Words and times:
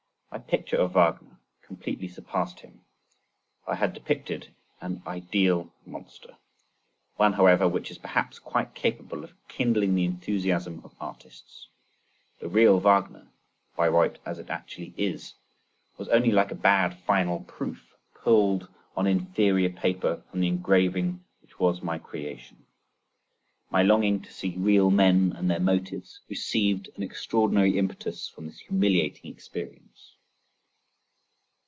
My 0.33 0.37
picture 0.39 0.77
of 0.77 0.91
Wagner, 0.93 1.41
completely 1.61 2.07
surpassed 2.07 2.61
him; 2.61 2.85
I 3.67 3.75
had 3.75 3.91
depicted 3.93 4.55
an 4.79 5.03
ideal 5.05 5.73
monster—one, 5.85 7.33
however, 7.33 7.67
which 7.67 7.91
is 7.91 7.97
perhaps 7.97 8.39
quite 8.39 8.73
capable 8.73 9.25
of 9.25 9.33
kindling 9.49 9.93
the 9.93 10.05
enthusiasm 10.05 10.79
of 10.85 10.95
artists. 11.01 11.67
The 12.39 12.47
real 12.47 12.79
Wagner, 12.79 13.27
Bayreuth 13.75 14.19
as 14.25 14.39
it 14.39 14.49
actually 14.49 14.93
is, 14.95 15.33
was 15.97 16.07
only 16.07 16.31
like 16.31 16.49
a 16.51 16.55
bad, 16.55 16.97
final 16.99 17.41
proof, 17.41 17.93
pulled 18.15 18.69
on 18.95 19.07
inferior 19.07 19.69
paper 19.69 20.23
from 20.31 20.39
the 20.39 20.47
engraving 20.47 21.25
which 21.41 21.59
was 21.59 21.81
my 21.81 21.99
creation. 21.99 22.65
My 23.69 23.83
longing 23.83 24.21
to 24.21 24.31
see 24.31 24.55
real 24.57 24.91
men 24.91 25.33
and 25.35 25.51
their 25.51 25.59
motives, 25.59 26.21
received 26.29 26.89
an 26.95 27.03
extraordinary 27.03 27.77
impetus 27.77 28.29
from 28.29 28.45
this 28.47 28.59
humiliating 28.59 29.29
experience. 29.29 30.15